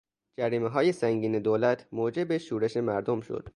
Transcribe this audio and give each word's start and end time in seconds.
جریمههای 0.39 0.91
سنگین 0.91 1.39
دولت 1.39 1.87
موجب 1.91 2.37
شورش 2.37 2.77
مردم 2.77 3.21
شد. 3.21 3.49